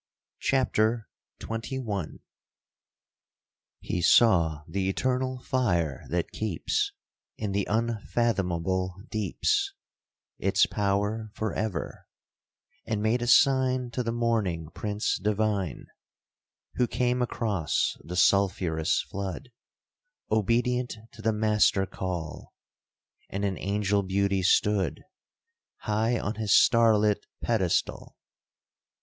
CHAPTER 0.39 1.07
XXI 1.39 2.21
He 3.81 4.01
saw 4.01 4.63
the 4.67 4.89
eternal 4.89 5.37
fire 5.43 6.07
that 6.09 6.31
keeps, 6.31 6.91
In 7.37 7.51
the 7.51 7.67
unfathomable 7.69 8.95
deeps, 9.11 9.75
Its 10.39 10.65
power 10.65 11.29
for 11.35 11.53
ever, 11.53 12.07
and 12.83 13.03
made 13.03 13.21
a 13.21 13.27
sign 13.27 13.91
To 13.91 14.01
the 14.01 14.11
morning 14.11 14.71
prince 14.73 15.19
divine; 15.19 15.85
Who 16.77 16.87
came 16.87 17.21
across 17.21 17.95
the 18.03 18.15
sulphurous 18.15 19.03
flood, 19.03 19.51
Obedient 20.31 20.97
to 21.11 21.21
the 21.21 21.31
master 21.31 21.85
call, 21.85 22.55
And 23.29 23.45
in 23.45 23.55
angel 23.59 24.01
beauty 24.01 24.41
stood, 24.41 25.03
High 25.81 26.19
on 26.19 26.37
his 26.37 26.57
star 26.59 26.97
lit 26.97 27.27
pedestal. 27.43 28.17